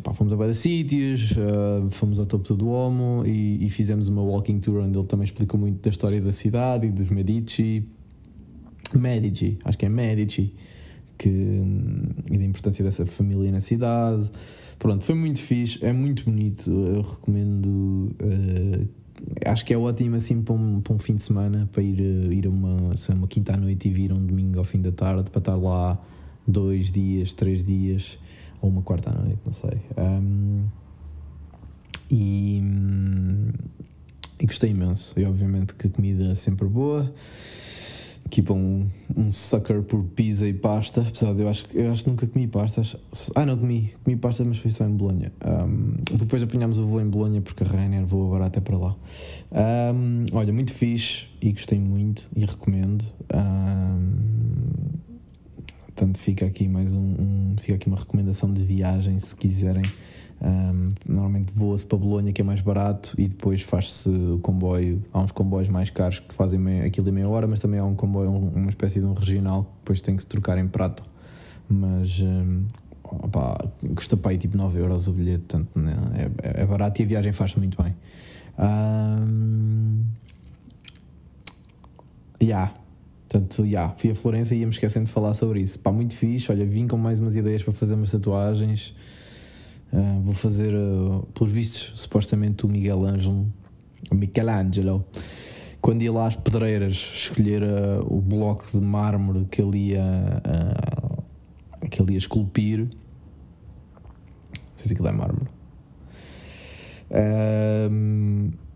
pá, 0.04 0.14
fomos 0.14 0.32
a 0.32 0.36
vários 0.36 0.60
sítios, 0.60 1.32
uh, 1.32 1.90
fomos 1.90 2.20
ao 2.20 2.28
topo 2.28 2.48
do 2.48 2.56
Duomo 2.56 3.24
e, 3.26 3.66
e, 3.66 3.70
fizemos 3.72 4.08
uma 4.08 4.22
walking 4.22 4.60
tour 4.60 4.84
onde 4.84 4.96
ele 4.96 5.08
também 5.08 5.26
explicou 5.26 5.60
muito 5.60 5.82
da 5.82 5.90
história 5.90 6.22
da 6.22 6.32
cidade 6.32 6.86
e 6.86 6.92
dos 6.92 7.10
Medici 7.10 7.84
Medici, 8.96 9.58
acho 9.64 9.78
que 9.78 9.86
é 9.86 9.90
Medici, 9.90 10.54
que, 11.18 11.30
e 12.32 12.38
da 12.38 12.46
importância 12.46 12.84
dessa 12.84 13.06
família 13.06 13.52
na 13.52 13.62
cidade. 13.62 14.30
Pronto, 14.78 15.04
foi 15.04 15.16
muito 15.16 15.42
fixe, 15.42 15.84
é 15.84 15.92
muito 15.92 16.26
bonito. 16.26 16.70
Eu 16.70 17.02
recomendo. 17.02 18.16
Uh, 18.22 18.88
acho 19.46 19.66
que 19.66 19.74
é 19.74 19.78
ótimo 19.78 20.16
assim 20.16 20.42
para 20.42 20.54
um, 20.54 20.80
para 20.80 20.94
um 20.94 21.00
fim 21.00 21.16
de 21.16 21.24
semana 21.24 21.68
para 21.72 21.82
ir, 21.82 22.00
uh, 22.00 22.32
ir 22.32 22.46
a 22.46 22.50
uma, 22.50 22.94
assim, 22.94 23.14
uma 23.14 23.28
quinta 23.28 23.54
à 23.54 23.58
noite 23.58 23.88
e 23.88 23.92
vir 23.92 24.14
um 24.14 24.24
domingo 24.24 24.60
ao 24.60 24.66
fim 24.66 24.80
da 24.80 24.92
tarde 24.92 25.30
para 25.32 25.40
estar 25.40 25.56
lá 25.56 26.00
dois 26.48 26.92
dias, 26.92 27.34
três 27.34 27.64
dias 27.64 28.18
ou 28.62 28.70
uma 28.70 28.82
quarta 28.82 29.10
à 29.10 29.14
noite, 29.14 29.40
não 29.46 29.54
sei. 29.54 29.80
Um, 29.98 30.66
e, 32.10 32.62
e 34.40 34.46
gostei 34.46 34.70
imenso. 34.70 35.20
E 35.20 35.26
obviamente 35.26 35.74
que 35.74 35.88
a 35.88 35.90
comida 35.90 36.26
é 36.26 36.36
sempre 36.36 36.68
boa 36.68 37.12
para 38.28 38.54
um, 38.54 38.88
um 39.16 39.32
sucker 39.32 39.82
por 39.82 40.04
pizza 40.04 40.48
e 40.48 40.54
pasta, 40.54 41.02
apesar 41.02 41.34
de 41.34 41.42
eu 41.42 41.50
acho, 41.50 41.66
eu 41.74 41.92
acho 41.92 42.04
que 42.04 42.10
nunca 42.10 42.28
comi 42.28 42.48
pasta. 42.48 42.82
Ah, 43.36 43.46
não 43.46 43.58
comi, 43.58 43.94
comi 44.04 44.16
pasta, 44.18 44.44
mas 44.44 44.58
foi 44.58 44.72
só 44.72 44.86
em 44.86 44.96
Bolonha. 44.96 45.32
Um, 45.46 45.96
depois 46.18 46.44
apanhámos 46.44 46.80
o 46.80 46.86
voo 46.86 47.02
em 47.02 47.10
Bolonha 47.10 47.42
porque 47.42 47.64
a 47.64 47.68
Rainer 47.68 48.06
voou 48.06 48.28
agora 48.28 48.46
até 48.46 48.60
para 48.60 48.78
lá. 48.78 48.96
Um, 49.94 50.26
olha, 50.34 50.52
muito 50.54 50.74
fixe 50.74 51.26
e 51.42 51.52
gostei 51.52 51.80
muito 51.80 52.24
e 52.36 52.42
recomendo. 52.46 53.06
Um, 53.34 54.98
portanto, 55.86 56.18
fica 56.18 56.46
aqui 56.46 56.68
mais 56.68 56.94
um, 56.94 57.00
um, 57.00 57.56
fica 57.58 57.76
aqui 57.76 57.88
uma 57.88 57.98
recomendação 57.98 58.54
de 58.54 58.64
viagem 58.64 59.20
se 59.20 59.36
quiserem 59.36 59.84
um, 60.40 60.90
normalmente 61.08 61.52
voa-se 61.56 61.86
para 61.86 61.98
Bolonha, 61.98 62.32
que 62.32 62.42
é 62.42 62.44
mais 62.44 62.62
barato, 62.62 63.14
e 63.18 63.28
depois 63.28 63.62
faz-se 63.62 64.10
o 64.10 64.40
comboio. 64.40 65.04
Há 65.12 65.22
uns 65.22 65.32
comboios 65.32 65.68
mais 65.68 65.90
caros 65.90 66.20
que 66.20 66.34
fazem 66.34 66.60
meia, 66.60 66.86
aquilo 66.86 67.10
em 67.10 67.12
meia 67.12 67.28
hora, 67.28 67.48
mas 67.48 67.60
também 67.60 67.80
há 67.80 67.86
um 67.86 67.96
comboio, 67.96 68.30
uma 68.30 68.70
espécie 68.70 69.00
de 69.00 69.06
um 69.06 69.14
regional, 69.14 69.64
que 69.64 69.70
depois 69.80 70.02
tem 70.02 70.16
que 70.16 70.22
se 70.22 70.28
trocar 70.28 70.58
em 70.58 70.68
prato. 70.68 71.04
Mas 71.70 72.20
um, 72.22 72.66
custa 73.96 74.16
para 74.16 74.32
aí 74.32 74.38
tipo 74.38 74.56
9 74.58 74.80
euros 74.80 75.08
o 75.08 75.12
bilhete, 75.12 75.44
portanto, 75.48 75.70
né, 75.76 75.96
é, 76.44 76.62
é, 76.62 76.66
barato 76.66 77.02
e 77.02 77.06
a 77.06 77.08
viagem 77.08 77.34
faz-se 77.34 77.58
muito 77.58 77.82
bem. 77.82 77.96
Um, 78.60 80.04
yeah. 82.42 82.74
Portanto, 83.30 83.66
yeah, 83.66 83.94
fui 83.98 84.12
a 84.12 84.16
Florença 84.16 84.56
e 84.56 84.60
ia-me 84.60 84.72
esquecendo 84.72 85.06
de 85.06 85.12
falar 85.12 85.34
sobre 85.34 85.60
isso. 85.60 85.78
Pá, 85.80 85.92
muito 85.92 86.16
fixe. 86.16 86.50
Olha, 86.50 86.66
vim 86.66 86.88
com 86.88 86.96
mais 86.96 87.20
umas 87.20 87.36
ideias 87.36 87.62
para 87.62 87.74
fazer 87.74 87.96
umas 87.96 88.10
tatuagens. 88.10 88.96
Uh, 89.92 90.22
vou 90.22 90.34
fazer, 90.34 90.74
uh, 90.74 91.26
pelos 91.34 91.52
vistos, 91.52 91.92
supostamente 91.96 92.66
o 92.66 92.70
Miguel 92.70 93.06
Ângelo, 93.06 93.48
Michelangelo, 94.12 95.06
quando 95.82 96.02
ia 96.02 96.12
lá 96.12 96.28
às 96.28 96.36
pedreiras 96.36 96.96
escolher 96.96 97.64
uh, 97.64 98.06
o 98.06 98.22
bloco 98.22 98.66
de 98.72 98.84
mármore 98.84 99.46
que 99.46 99.62
ele 99.62 99.92
ia, 99.92 100.42
que 101.90 102.02
ele 102.02 102.14
ia 102.14 102.18
esculpir. 102.18 102.88
Se 104.84 104.94
aquilo 104.94 105.08
é 105.08 105.12
mármore. 105.12 105.50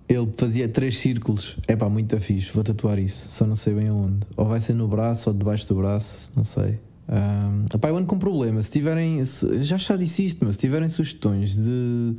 ele 0.09 0.33
fazia 0.35 0.67
três 0.67 0.97
círculos. 0.97 1.57
É 1.67 1.75
pá, 1.75 1.87
muito 1.87 2.19
fixe. 2.19 2.51
Vou 2.53 2.63
tatuar 2.63 2.99
isso, 2.99 3.29
só 3.29 3.45
não 3.45 3.55
sei 3.55 3.73
bem 3.73 3.87
aonde. 3.87 4.25
Ou 4.35 4.45
vai 4.45 4.59
ser 4.59 4.73
no 4.73 4.87
braço 4.87 5.29
ou 5.29 5.35
debaixo 5.35 5.67
do 5.67 5.75
braço, 5.75 6.31
não 6.35 6.43
sei. 6.43 6.79
Um, 7.11 7.65
epá, 7.75 7.89
eu 7.89 7.97
ando 7.97 8.07
com 8.07 8.17
problema. 8.17 8.61
Se 8.61 8.71
tiverem. 8.71 9.23
Se, 9.25 9.63
já 9.63 9.77
já 9.77 9.97
disse 9.97 10.25
isto, 10.25 10.45
mas 10.45 10.55
se 10.55 10.61
tiverem 10.61 10.87
sugestões 10.87 11.55
de, 11.55 12.15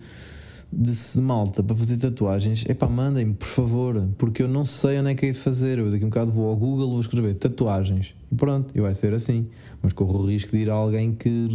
de 0.70 1.20
malta 1.20 1.62
para 1.62 1.74
fazer 1.74 1.96
tatuagens, 1.96 2.64
é 2.68 2.74
pá, 2.74 2.86
mandem-me, 2.86 3.32
por 3.32 3.48
favor, 3.48 4.06
porque 4.18 4.42
eu 4.42 4.48
não 4.48 4.66
sei 4.66 4.98
onde 4.98 5.10
é 5.10 5.14
que 5.14 5.24
é 5.24 5.30
de 5.30 5.38
fazer. 5.38 5.78
Eu 5.78 5.90
daqui 5.90 6.04
um 6.04 6.10
bocado 6.10 6.30
vou 6.30 6.46
ao 6.46 6.56
Google, 6.56 6.90
vou 6.90 7.00
escrever 7.00 7.34
tatuagens 7.36 8.14
e 8.30 8.34
pronto, 8.34 8.76
e 8.76 8.80
vai 8.82 8.94
ser 8.94 9.14
assim. 9.14 9.48
Mas 9.82 9.94
corro 9.94 10.18
o 10.18 10.26
risco 10.26 10.50
de 10.50 10.58
ir 10.58 10.70
a 10.70 10.74
alguém 10.74 11.14
que, 11.14 11.48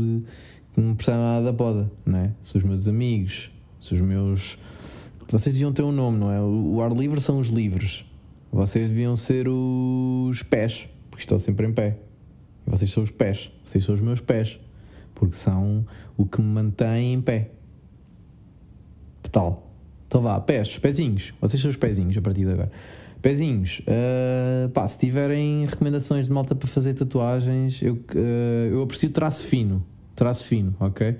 que 0.73 0.81
não 0.81 0.95
percebe 0.95 1.19
nada 1.19 1.45
da 1.45 1.53
poda, 1.53 1.91
não 2.03 2.17
é? 2.17 2.31
Se 2.41 2.57
os 2.57 2.63
meus 2.63 2.87
amigos, 2.87 3.51
se 3.79 3.93
os 3.93 4.01
meus. 4.01 4.57
Vocês 5.29 5.53
deviam 5.53 5.71
ter 5.73 5.83
um 5.83 5.91
nome, 5.91 6.17
não 6.17 6.31
é? 6.31 6.41
O 6.41 6.81
ar 6.81 6.91
livre 6.91 7.21
são 7.21 7.37
os 7.37 7.49
livres. 7.49 8.03
Vocês 8.51 8.89
deviam 8.89 9.15
ser 9.15 9.47
os 9.47 10.41
pés, 10.41 10.87
porque 11.11 11.21
estou 11.21 11.37
sempre 11.37 11.67
em 11.67 11.73
pé. 11.73 11.97
Vocês 12.67 12.91
são 12.91 13.01
os 13.01 13.11
pés, 13.11 13.51
vocês 13.63 13.83
são 13.83 13.95
os 13.95 14.01
meus 14.01 14.19
pés, 14.19 14.59
porque 15.15 15.35
são 15.35 15.85
o 16.17 16.25
que 16.25 16.41
me 16.41 16.47
mantém 16.47 17.13
em 17.13 17.21
pé. 17.21 17.51
Que 19.23 19.29
tal? 19.29 19.71
Então 20.07 20.21
vá, 20.21 20.39
pés, 20.39 20.77
pezinhos. 20.77 21.33
Vocês 21.41 21.61
são 21.61 21.69
os 21.69 21.77
pezinhos 21.77 22.17
a 22.17 22.21
partir 22.21 22.45
de 22.45 22.51
agora. 22.51 22.71
Pezinhos, 23.21 23.81
uh, 23.81 24.69
pá, 24.69 24.87
se 24.87 24.99
tiverem 24.99 25.65
recomendações 25.65 26.27
de 26.27 26.31
malta 26.31 26.53
para 26.53 26.67
fazer 26.67 26.93
tatuagens, 26.93 27.81
eu, 27.81 27.95
uh, 27.95 28.71
eu 28.71 28.81
aprecio 28.83 29.09
traço 29.09 29.43
fino. 29.43 29.83
Traço 30.15 30.45
fino, 30.45 30.75
ok? 30.79 31.15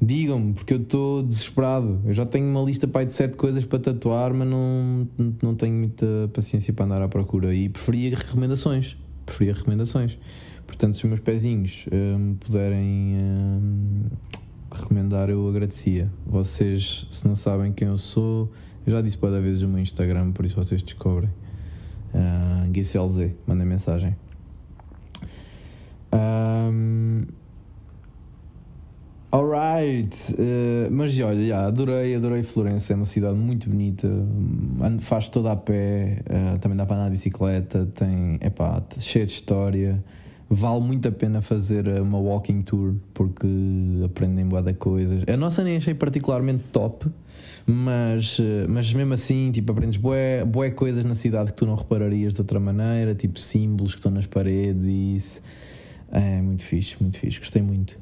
Digam-me, 0.00 0.52
porque 0.52 0.74
eu 0.74 0.78
estou 0.78 1.22
desesperado. 1.22 2.00
Eu 2.04 2.14
já 2.14 2.24
tenho 2.24 2.48
uma 2.48 2.62
lista 2.62 2.86
pai, 2.86 3.04
de 3.04 3.14
sete 3.14 3.36
coisas 3.36 3.64
para 3.64 3.78
tatuar, 3.78 4.32
mas 4.32 4.46
não, 4.46 5.08
não 5.42 5.54
tenho 5.54 5.74
muita 5.74 6.06
paciência 6.32 6.72
para 6.72 6.84
andar 6.84 7.02
à 7.02 7.08
procura. 7.08 7.54
E 7.54 7.68
preferia 7.68 8.16
recomendações. 8.16 8.96
Preferia 9.28 9.52
recomendações. 9.52 10.18
Portanto, 10.66 10.96
se 10.96 11.04
os 11.04 11.08
meus 11.08 11.20
pezinhos 11.20 11.86
uh, 11.86 12.18
me 12.18 12.34
puderem 12.36 14.08
recomendar, 14.72 15.28
eu 15.28 15.46
agradecia. 15.48 16.10
Vocês, 16.26 17.06
se 17.10 17.26
não 17.26 17.36
sabem 17.36 17.72
quem 17.72 17.88
eu 17.88 17.98
sou, 17.98 18.50
eu 18.86 18.92
já 18.94 19.02
disse 19.02 19.18
para 19.18 19.38
vezes 19.38 19.60
no 19.60 19.68
meu 19.68 19.80
Instagram, 19.80 20.32
por 20.32 20.44
isso 20.44 20.56
vocês 20.56 20.82
descobrem. 20.82 21.30
Uh, 22.14 22.72
GCLZ, 22.72 23.32
mandem 23.46 23.66
mensagem. 23.66 24.16
Um, 26.10 27.26
Alright, 29.30 30.32
uh, 30.32 30.90
mas 30.90 31.18
olha, 31.20 31.66
adorei, 31.66 32.14
adorei 32.14 32.42
Florença, 32.42 32.94
é 32.94 32.96
uma 32.96 33.04
cidade 33.04 33.36
muito 33.36 33.68
bonita, 33.68 34.08
faz 35.00 35.28
toda 35.28 35.52
a 35.52 35.56
pé, 35.56 36.22
uh, 36.24 36.58
também 36.58 36.78
dá 36.78 36.86
para 36.86 36.96
andar 36.96 37.04
de 37.06 37.10
bicicleta, 37.10 37.86
tem, 37.94 38.38
epá, 38.40 38.82
cheia 38.98 39.26
de 39.26 39.32
história 39.32 40.02
vale 40.50 40.80
muito 40.80 41.06
a 41.06 41.12
pena 41.12 41.42
fazer 41.42 41.86
uma 42.00 42.18
walking 42.18 42.62
tour 42.62 42.94
porque 43.12 43.46
aprendem 44.04 44.46
boa 44.46 44.62
de 44.62 44.72
coisas. 44.72 45.22
A 45.26 45.36
nossa 45.36 45.62
nem 45.62 45.76
achei 45.76 45.92
particularmente 45.92 46.64
top, 46.72 47.06
mas, 47.66 48.38
mas 48.66 48.92
mesmo 48.94 49.12
assim, 49.12 49.52
tipo, 49.52 49.70
aprendes 49.72 49.98
boé, 49.98 50.44
boé 50.44 50.70
coisas 50.70 51.04
na 51.04 51.14
cidade 51.14 51.52
que 51.52 51.58
tu 51.58 51.66
não 51.66 51.74
repararias 51.74 52.32
de 52.32 52.40
outra 52.40 52.58
maneira, 52.58 53.14
tipo 53.14 53.38
símbolos 53.38 53.92
que 53.92 53.98
estão 53.98 54.10
nas 54.10 54.26
paredes 54.26 54.86
e 54.86 55.16
isso. 55.16 55.42
É 56.10 56.40
muito 56.40 56.62
fixe, 56.62 56.96
muito 56.98 57.18
fixe, 57.18 57.38
gostei 57.38 57.60
muito. 57.60 57.98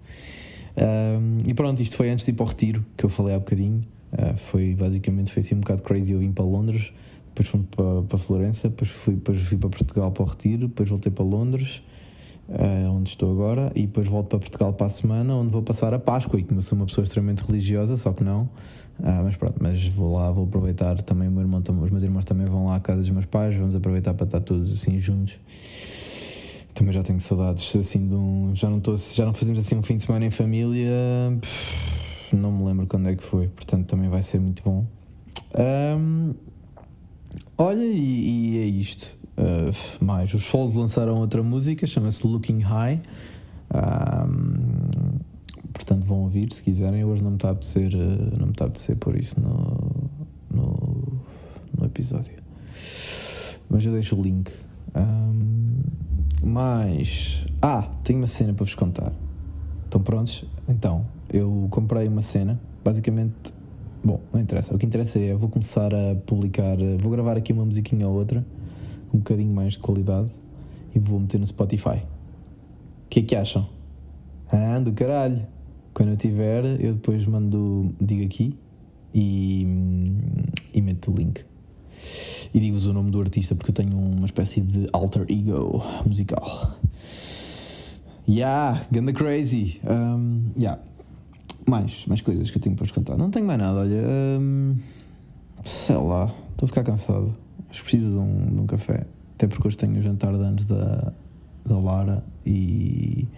E 1.46 1.54
pronto, 1.54 1.80
isto 1.80 1.96
foi 1.96 2.10
antes 2.10 2.24
de 2.24 2.32
ir 2.32 2.34
para 2.34 2.44
o 2.44 2.48
retiro, 2.48 2.84
que 2.96 3.04
eu 3.04 3.08
falei 3.08 3.34
há 3.34 3.38
bocadinho. 3.38 3.82
Uh, 4.12 4.36
foi 4.36 4.74
basicamente 4.74 5.32
foi 5.32 5.40
assim 5.40 5.54
um 5.54 5.60
bocado 5.60 5.82
crazy. 5.82 6.12
Eu 6.12 6.18
vim 6.18 6.32
para 6.32 6.44
Londres, 6.44 6.92
depois 7.28 7.48
fui 7.48 7.60
para, 7.70 8.02
para 8.02 8.18
Florença, 8.18 8.68
depois 8.68 8.90
fui, 8.90 9.14
depois 9.14 9.38
fui 9.40 9.58
para 9.58 9.68
Portugal 9.68 10.12
para 10.12 10.22
o 10.22 10.26
retiro, 10.26 10.68
depois 10.68 10.88
voltei 10.88 11.10
para 11.10 11.24
Londres 11.24 11.82
uh, 12.48 12.90
onde 12.90 13.10
estou 13.10 13.30
agora, 13.30 13.72
e 13.74 13.82
depois 13.82 14.06
volto 14.06 14.28
para 14.28 14.38
Portugal 14.38 14.72
para 14.72 14.86
a 14.86 14.90
semana, 14.90 15.34
onde 15.34 15.50
vou 15.50 15.62
passar 15.62 15.92
a 15.94 15.98
Páscoa. 15.98 16.38
E 16.38 16.44
como 16.44 16.58
eu 16.58 16.62
sou 16.62 16.76
uma 16.76 16.86
pessoa 16.86 17.04
extremamente 17.04 17.42
religiosa, 17.42 17.96
só 17.96 18.12
que 18.12 18.22
não, 18.22 18.42
uh, 18.42 19.22
mas 19.24 19.36
pronto, 19.36 19.56
mas 19.60 19.86
vou 19.88 20.14
lá, 20.14 20.30
vou 20.30 20.44
aproveitar 20.44 21.00
também. 21.02 21.28
O 21.28 21.30
meu 21.30 21.42
irmão, 21.42 21.62
os 21.82 21.90
meus 21.90 22.02
irmãos 22.02 22.24
também 22.24 22.46
vão 22.46 22.66
lá 22.66 22.76
à 22.76 22.80
casa 22.80 23.00
dos 23.00 23.10
meus 23.10 23.26
pais, 23.26 23.54
vamos 23.56 23.74
aproveitar 23.74 24.14
para 24.14 24.26
estar 24.26 24.40
todos 24.40 24.70
assim 24.70 24.98
juntos. 25.00 25.38
Também 26.76 26.92
já 26.92 27.02
tenho 27.02 27.18
saudades 27.22 27.74
assim 27.74 28.06
de 28.06 28.14
um. 28.14 28.54
Já 28.54 28.68
não, 28.68 28.76
estou, 28.76 28.98
já 28.98 29.24
não 29.24 29.32
fazemos 29.32 29.58
assim 29.58 29.76
um 29.76 29.82
fim 29.82 29.96
de 29.96 30.02
semana 30.02 30.26
em 30.26 30.30
família. 30.30 30.92
Não 32.30 32.52
me 32.52 32.64
lembro 32.66 32.86
quando 32.86 33.08
é 33.08 33.16
que 33.16 33.24
foi, 33.24 33.48
portanto 33.48 33.86
também 33.86 34.10
vai 34.10 34.20
ser 34.20 34.38
muito 34.38 34.62
bom. 34.62 34.84
Um, 35.58 36.34
olha, 37.56 37.82
e, 37.82 38.56
e, 38.56 38.58
é 38.58 38.66
isto. 38.66 39.16
Uh, 39.38 40.04
mais, 40.04 40.34
os 40.34 40.44
Falls 40.44 40.76
lançaram 40.76 41.16
outra 41.16 41.42
música, 41.42 41.86
chama-se 41.86 42.26
Looking 42.26 42.60
High. 42.60 43.00
Um, 43.74 45.18
portanto, 45.72 46.04
vão 46.04 46.24
ouvir 46.24 46.52
se 46.52 46.62
quiserem. 46.62 47.06
Hoje 47.06 47.22
não 47.22 47.30
me 47.30 47.36
está 47.36 47.48
a 47.48 47.52
apetecer, 47.52 47.90
uh, 47.94 48.38
não 48.38 48.48
me 48.48 48.52
está 48.52 48.66
a 48.66 48.68
apetecer 48.68 48.96
por 48.96 49.16
isso 49.16 49.40
no, 49.40 50.10
no, 50.50 51.20
no 51.78 51.86
episódio. 51.86 52.34
Mas 53.70 53.82
eu 53.86 53.92
deixo 53.92 54.14
o 54.14 54.22
link. 54.22 54.52
Um, 54.94 55.65
mas. 56.42 57.44
Ah, 57.60 57.88
tenho 58.04 58.18
uma 58.18 58.26
cena 58.26 58.52
para 58.52 58.64
vos 58.64 58.74
contar. 58.74 59.12
Estão 59.84 60.00
prontos? 60.00 60.44
Então, 60.68 61.06
eu 61.32 61.66
comprei 61.70 62.08
uma 62.08 62.22
cena. 62.22 62.60
Basicamente, 62.84 63.34
bom, 64.04 64.20
não 64.32 64.40
interessa. 64.40 64.74
O 64.74 64.78
que 64.78 64.86
interessa 64.86 65.18
é, 65.18 65.34
vou 65.34 65.48
começar 65.48 65.92
a 65.94 66.14
publicar. 66.26 66.76
Vou 67.00 67.10
gravar 67.10 67.36
aqui 67.36 67.52
uma 67.52 67.64
musiquinha 67.64 68.06
ou 68.06 68.14
outra 68.14 68.44
um 69.12 69.18
bocadinho 69.18 69.52
mais 69.52 69.74
de 69.74 69.78
qualidade 69.78 70.28
e 70.94 70.98
vou 70.98 71.18
meter 71.20 71.38
no 71.38 71.46
Spotify. 71.46 72.02
O 73.04 73.08
que 73.08 73.20
é 73.20 73.22
que 73.22 73.36
acham? 73.36 73.68
Ah, 74.50 74.78
do 74.78 74.92
caralho! 74.92 75.46
Quando 75.94 76.10
eu 76.10 76.16
tiver, 76.16 76.64
eu 76.80 76.94
depois 76.94 77.24
mando, 77.26 77.94
digo 78.00 78.24
aqui 78.24 78.54
e, 79.14 79.66
e 80.74 80.82
meto 80.82 81.10
o 81.10 81.14
link. 81.14 81.42
E 82.54 82.60
digo-vos 82.60 82.86
o 82.86 82.92
nome 82.92 83.10
do 83.10 83.20
artista 83.20 83.54
porque 83.54 83.70
eu 83.70 83.74
tenho 83.74 83.96
uma 83.96 84.26
espécie 84.26 84.60
de 84.60 84.88
alter 84.92 85.26
ego 85.28 85.84
musical. 86.06 86.76
Yeah, 88.28 88.84
ganda 88.90 89.12
crazy. 89.12 89.80
Um, 89.84 90.50
yeah. 90.58 90.80
Mais, 91.66 92.04
mais 92.06 92.20
coisas 92.20 92.50
que 92.50 92.58
eu 92.58 92.62
tenho 92.62 92.74
para 92.74 92.84
vos 92.84 92.92
contar. 92.92 93.16
Não 93.16 93.30
tenho 93.30 93.46
mais 93.46 93.58
nada, 93.58 93.80
olha. 93.80 94.02
Um, 94.40 94.76
sei 95.64 95.96
lá, 95.96 96.34
estou 96.50 96.66
a 96.66 96.68
ficar 96.68 96.84
cansado. 96.84 97.36
Acho 97.70 97.84
que 97.84 97.90
preciso 97.90 98.10
de 98.10 98.16
um, 98.16 98.46
de 98.46 98.60
um 98.60 98.66
café. 98.66 99.06
Até 99.34 99.46
porque 99.46 99.68
hoje 99.68 99.76
tenho 99.76 99.98
o 99.98 100.02
jantar 100.02 100.32
de 100.32 100.42
anos 100.42 100.64
da, 100.64 101.12
da 101.64 101.78
Lara 101.78 102.24
e, 102.44 103.28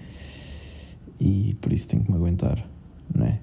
e 1.19 1.57
por 1.61 1.73
isso 1.73 1.89
tenho 1.89 2.05
que 2.05 2.11
me 2.11 2.17
aguentar, 2.17 2.65
né? 3.15 3.41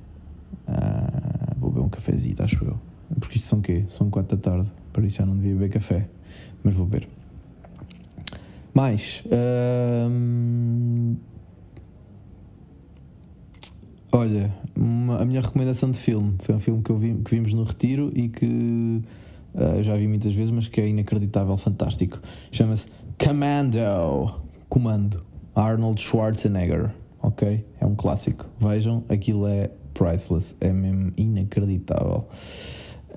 Ah, 0.67 1.53
vou 1.57 1.69
beber 1.69 1.85
um 1.85 1.89
cafezinho, 1.89 2.35
acho 2.39 2.63
eu. 2.63 2.79
Porque 3.19 3.37
isto 3.37 3.47
são 3.47 3.61
quê? 3.61 3.85
São 3.89 4.09
4 4.09 4.37
da 4.37 4.41
tarde, 4.41 4.71
por 4.91 5.03
isso 5.03 5.17
já 5.17 5.25
não 5.25 5.35
devia 5.35 5.53
beber 5.53 5.69
café, 5.69 6.07
mas 6.63 6.73
vou 6.73 6.85
beber. 6.85 7.07
Mais. 8.73 9.23
Hum, 10.11 11.15
olha, 14.11 14.53
uma, 14.75 15.21
a 15.21 15.25
minha 15.25 15.39
recomendação 15.39 15.91
de 15.91 15.97
filme 15.97 16.35
foi 16.39 16.55
um 16.55 16.59
filme 16.59 16.83
que, 16.83 16.93
vi, 16.93 17.15
que 17.23 17.31
vimos 17.31 17.53
no 17.53 17.63
Retiro 17.63 18.11
e 18.13 18.27
que 18.27 19.01
uh, 19.53 19.81
já 19.81 19.95
vi 19.95 20.07
muitas 20.07 20.33
vezes, 20.33 20.51
mas 20.51 20.67
que 20.67 20.81
é 20.81 20.87
inacreditável, 20.87 21.55
fantástico. 21.57 22.19
Chama-se 22.51 22.87
Commando, 23.17 23.77
Comando, 24.67 25.23
Arnold 25.55 26.01
Schwarzenegger, 26.01 26.91
ok? 27.21 27.65
É 27.79 27.85
um 27.85 27.95
clássico. 27.95 28.45
Vejam, 28.59 29.05
aquilo 29.07 29.47
é 29.47 29.71
priceless, 29.93 30.53
é 30.59 30.71
mesmo 30.71 31.13
inacreditável. 31.15 32.27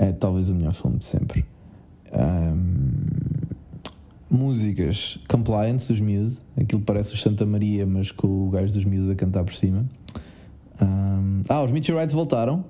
É 0.01 0.13
talvez 0.13 0.49
o 0.49 0.55
melhor 0.55 0.73
filme 0.73 0.97
de 0.99 1.05
sempre. 1.05 1.45
Um, 2.13 2.93
músicas 4.31 5.19
Compliance, 5.29 5.93
os 5.93 5.99
Muse, 5.99 6.41
aquilo 6.57 6.81
parece 6.83 7.13
o 7.13 7.17
Santa 7.17 7.45
Maria, 7.45 7.85
mas 7.85 8.13
com 8.13 8.47
o 8.47 8.49
gajo 8.49 8.73
dos 8.73 8.85
Muse 8.85 9.11
a 9.11 9.17
cantar 9.17 9.43
por 9.43 9.55
cima. 9.55 9.85
Um, 10.81 11.43
ah, 11.49 11.65
os 11.65 11.73
Meteorites 11.73 12.15
voltaram. 12.15 12.65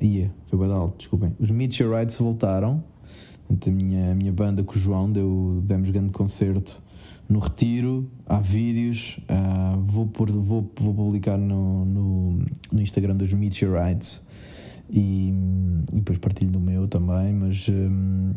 Ia, 0.00 0.30
foi 0.48 0.58
bem 0.58 0.72
alto, 0.72 0.96
desculpem. 0.96 1.36
Os 1.38 1.50
Meteorites 1.50 2.16
voltaram. 2.16 2.82
A 3.50 3.70
minha, 3.70 4.12
a 4.12 4.14
minha 4.14 4.32
banda 4.32 4.62
com 4.62 4.74
o 4.74 4.78
João 4.78 5.12
deu, 5.12 5.60
demos 5.64 5.90
grande 5.90 6.12
concerto 6.12 6.80
no 7.28 7.40
Retiro. 7.40 8.10
Há 8.26 8.40
vídeos. 8.40 9.20
Uh, 9.28 9.78
vou, 9.80 10.06
por, 10.06 10.30
vou, 10.30 10.70
vou 10.80 10.94
publicar 10.94 11.36
no, 11.36 11.84
no, 11.84 12.38
no 12.72 12.80
Instagram 12.80 13.16
dos 13.16 13.30
Meteorites 13.34 14.22
e, 14.90 15.28
e, 15.92 15.96
depois 15.96 16.18
partilho 16.18 16.52
no 16.52 16.60
meu 16.60 16.86
também. 16.88 17.32
Mas. 17.32 17.68
Um, 17.68 18.34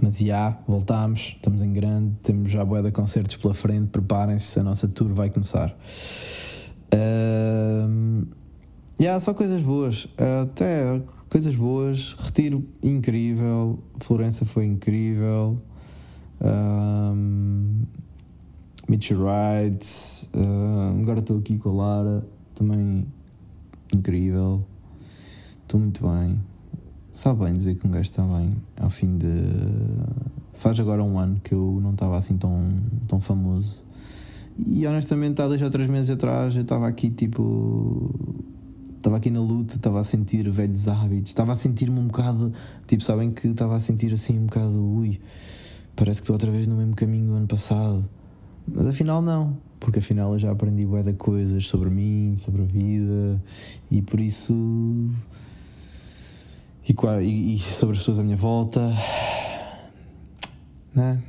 mas 0.00 0.18
já, 0.18 0.24
yeah, 0.24 0.58
voltámos, 0.68 1.34
estamos 1.34 1.60
em 1.62 1.72
grande, 1.72 2.14
temos 2.22 2.52
já 2.52 2.64
boa 2.64 2.80
de 2.80 2.92
concertos 2.92 3.34
pela 3.34 3.54
frente, 3.54 3.88
preparem-se, 3.88 4.60
a 4.60 4.62
nossa 4.62 4.86
tour 4.86 5.12
vai 5.12 5.30
começar. 5.30 5.76
Uh, 6.94 8.24
Yeah, 9.00 9.18
só 9.18 9.32
coisas 9.32 9.62
boas. 9.62 10.06
Até 10.42 11.00
coisas 11.30 11.56
boas. 11.56 12.14
Retiro 12.18 12.68
incrível. 12.82 13.78
Florença 13.98 14.44
foi 14.44 14.66
incrível. 14.66 15.58
Um, 16.38 17.80
Meteorites. 18.86 20.28
Uh, 20.34 21.00
agora 21.00 21.20
estou 21.20 21.38
aqui 21.38 21.56
com 21.56 21.70
a 21.70 21.72
Lara. 21.72 22.26
Também 22.54 23.06
incrível. 23.90 24.66
Estou 25.70 25.78
muito 25.78 26.02
bem. 26.02 26.36
Sabe 27.12 27.44
bem 27.44 27.52
dizer 27.52 27.76
que 27.76 27.86
um 27.86 27.90
gajo 27.90 28.02
está 28.02 28.24
bem 28.24 28.56
ao 28.76 28.90
fim 28.90 29.16
de. 29.16 29.26
Faz 30.54 30.78
agora 30.80 31.02
um 31.02 31.16
ano 31.16 31.40
que 31.42 31.54
eu 31.54 31.78
não 31.80 31.92
estava 31.92 32.18
assim 32.18 32.36
tão, 32.36 32.72
tão 33.06 33.20
famoso. 33.20 33.80
E 34.66 34.84
honestamente, 34.84 35.40
há 35.40 35.46
dois 35.46 35.62
ou 35.62 35.70
três 35.70 35.88
meses 35.88 36.10
atrás, 36.10 36.56
eu 36.56 36.62
estava 36.62 36.88
aqui 36.88 37.08
tipo. 37.08 38.12
Estava 38.96 39.16
aqui 39.16 39.30
na 39.30 39.40
luta, 39.40 39.76
estava 39.76 40.00
a 40.00 40.04
sentir 40.04 40.50
velhos 40.50 40.86
hábitos, 40.86 41.30
estava 41.30 41.52
a 41.52 41.56
sentir-me 41.56 42.00
um 42.00 42.08
bocado. 42.08 42.52
Tipo, 42.86 43.02
sabem 43.02 43.30
que 43.30 43.46
estava 43.46 43.76
a 43.76 43.80
sentir 43.80 44.12
assim 44.12 44.38
um 44.38 44.46
bocado. 44.46 44.76
Ui, 44.76 45.20
parece 45.94 46.20
que 46.20 46.24
estou 46.24 46.34
outra 46.34 46.50
vez 46.50 46.66
no 46.66 46.76
mesmo 46.76 46.96
caminho 46.96 47.28
do 47.28 47.34
ano 47.34 47.46
passado. 47.46 48.04
Mas 48.66 48.88
afinal, 48.88 49.22
não, 49.22 49.56
porque 49.78 50.00
afinal 50.00 50.32
eu 50.32 50.38
já 50.38 50.50
aprendi 50.50 50.84
bué 50.84 51.02
de 51.02 51.12
coisas 51.14 51.66
sobre 51.66 51.90
mim, 51.90 52.34
sobre 52.38 52.62
a 52.62 52.66
vida 52.66 53.40
e 53.88 54.02
por 54.02 54.20
isso. 54.20 54.52
E, 56.88 57.54
e, 57.54 57.58
sobre 57.58 57.94
as 57.94 58.00
pessoas 58.00 58.18
à 58.18 58.22
minha 58.22 58.36
volta. 58.36 58.92
Né? 60.94 61.22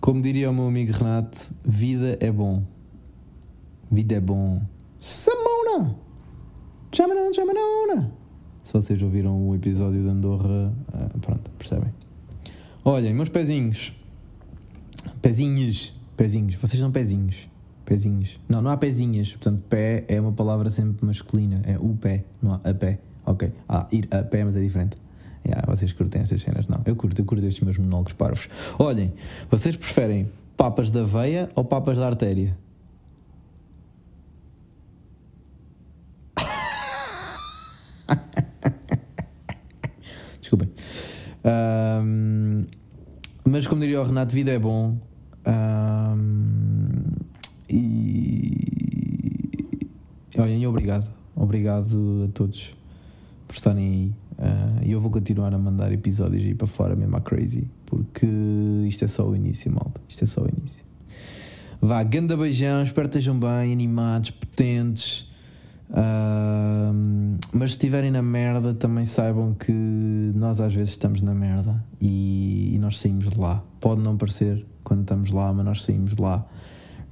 Como 0.00 0.22
diria 0.22 0.50
o 0.50 0.54
meu 0.54 0.66
amigo 0.66 0.92
Renato, 0.92 1.38
vida 1.64 2.16
é 2.20 2.30
bom. 2.30 2.62
Vida 3.90 4.14
é 4.14 4.20
bom. 4.20 4.62
Samona! 5.00 5.96
Chamanona, 6.92 7.32
chamanona! 7.32 8.12
Se 8.62 8.72
vocês 8.72 9.02
ouviram 9.02 9.48
o 9.48 9.54
episódio 9.54 10.02
de 10.02 10.08
Andorra, 10.08 10.72
ah, 10.92 11.08
pronto, 11.20 11.50
percebem. 11.58 11.92
Olhem, 12.84 13.12
meus 13.12 13.28
pezinhos. 13.28 13.92
Pezinhos. 15.20 15.92
Pezinhos. 16.16 16.54
Vocês 16.54 16.78
são 16.78 16.90
pezinhos. 16.90 17.48
Pezinhos. 17.84 18.38
Não, 18.48 18.62
não 18.62 18.70
há 18.70 18.76
pezinhas. 18.76 19.30
Portanto, 19.32 19.62
pé 19.68 20.04
é 20.06 20.20
uma 20.20 20.32
palavra 20.32 20.70
sempre 20.70 21.04
masculina. 21.04 21.62
É 21.66 21.78
o 21.78 21.94
pé, 21.94 22.24
não 22.40 22.54
há 22.54 22.60
a 22.62 22.74
pé. 22.74 23.00
Ok. 23.24 23.52
Ah, 23.68 23.86
ir 23.92 24.08
a 24.10 24.22
pé, 24.22 24.44
mas 24.44 24.56
é 24.56 24.60
diferente. 24.60 24.96
Yeah, 25.46 25.64
vocês 25.66 25.92
curtem 25.92 26.22
estas 26.22 26.42
cenas? 26.42 26.66
Não. 26.68 26.80
Eu 26.84 26.96
curto, 26.96 27.20
eu 27.20 27.24
curto 27.24 27.46
estes 27.46 27.64
meus 27.64 27.78
monólogos 27.78 28.12
parvos. 28.12 28.48
Olhem, 28.78 29.12
vocês 29.50 29.74
preferem 29.76 30.30
papas 30.56 30.90
da 30.90 31.02
veia 31.02 31.50
ou 31.54 31.64
papas 31.64 31.98
da 31.98 32.06
artéria? 32.06 32.56
Desculpem. 40.40 40.70
Um, 41.44 42.64
mas 43.44 43.66
como 43.66 43.80
diria 43.80 44.00
o 44.00 44.04
Renato, 44.04 44.32
vida 44.34 44.50
é 44.50 44.58
bom. 44.58 44.96
Um, 45.46 47.02
e 47.68 48.56
olhem, 50.38 50.66
obrigado. 50.66 51.06
Obrigado 51.34 52.26
a 52.28 52.32
todos 52.32 52.79
por 53.50 53.56
estarem 53.56 53.84
aí. 53.84 54.14
Uh, 54.38 54.84
e 54.84 54.92
eu 54.92 55.00
vou 55.00 55.10
continuar 55.10 55.52
a 55.52 55.58
mandar 55.58 55.92
episódios 55.92 56.44
aí 56.44 56.54
para 56.54 56.68
fora, 56.68 56.94
mesmo 56.94 57.16
a 57.16 57.20
crazy, 57.20 57.68
porque 57.84 58.26
isto 58.86 59.04
é 59.04 59.08
só 59.08 59.28
o 59.28 59.34
início, 59.34 59.70
malta. 59.70 60.00
Isto 60.08 60.24
é 60.24 60.26
só 60.26 60.42
o 60.42 60.48
início. 60.48 60.82
Vá, 61.82 62.02
ganda 62.04 62.36
beijão, 62.36 62.82
espero 62.82 63.08
que 63.08 63.18
estejam 63.18 63.38
bem, 63.38 63.72
animados, 63.72 64.30
potentes. 64.30 65.28
Uh, 65.90 67.36
mas 67.52 67.70
se 67.70 67.76
estiverem 67.76 68.12
na 68.12 68.22
merda, 68.22 68.72
também 68.72 69.04
saibam 69.04 69.52
que 69.54 69.72
nós 69.72 70.60
às 70.60 70.72
vezes 70.72 70.90
estamos 70.90 71.20
na 71.20 71.34
merda 71.34 71.84
e, 72.00 72.76
e, 72.76 72.78
nós 72.78 72.98
saímos 72.98 73.28
de 73.28 73.38
lá. 73.38 73.64
Pode 73.80 74.00
não 74.00 74.16
parecer 74.16 74.64
quando 74.84 75.00
estamos 75.00 75.32
lá, 75.32 75.52
mas 75.52 75.64
nós 75.64 75.82
saímos 75.82 76.14
de 76.14 76.22
lá. 76.22 76.46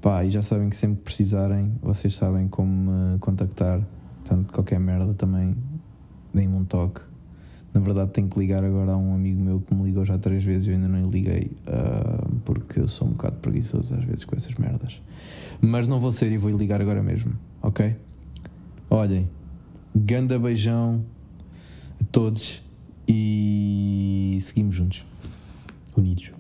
Pá, 0.01 0.25
e 0.25 0.31
já 0.31 0.43
sabem 0.43 0.71
que 0.71 0.77
sempre 0.77 0.99
que 0.99 1.03
precisarem, 1.03 1.73
vocês 1.83 2.15
sabem 2.15 2.47
como 2.47 2.93
me 2.93 3.19
contactar. 3.19 3.81
Portanto, 4.25 4.53
qualquer 4.53 4.79
merda 4.79 5.13
também 5.15 5.57
deem-me 6.33 6.55
um 6.55 6.65
toque. 6.65 7.01
Na 7.73 7.81
verdade, 7.81 8.11
tenho 8.13 8.29
que 8.29 8.39
ligar 8.39 8.65
agora 8.65 8.93
a 8.93 8.97
um 8.97 9.15
amigo 9.15 9.41
meu 9.41 9.61
que 9.61 9.75
me 9.75 9.85
ligou 9.85 10.05
já 10.05 10.19
três 10.19 10.43
vezes 10.43 10.67
e 10.67 10.71
eu 10.71 10.77
ainda 10.77 10.89
não 10.89 11.03
lhe 11.03 11.11
liguei 11.11 11.51
uh, 11.67 12.35
porque 12.45 12.81
eu 12.81 12.89
sou 12.89 13.07
um 13.07 13.13
bocado 13.13 13.37
preguiçoso 13.37 13.95
às 13.95 14.05
vezes 14.05 14.25
com 14.25 14.35
essas 14.35 14.55
merdas. 14.55 15.01
Mas 15.61 15.87
não 15.87 16.01
vou 16.01 16.11
ser 16.11 16.33
e 16.33 16.39
vou 16.39 16.51
ligar 16.51 16.81
agora 16.81 17.03
mesmo, 17.03 17.33
ok? 17.63 17.95
Olhem, 18.91 19.29
ganda 19.95 20.39
beijão 20.39 21.05
a 22.01 22.05
todos 22.11 22.63
e 23.07 24.39
seguimos 24.41 24.75
juntos, 24.75 25.07
unidos. 25.97 26.33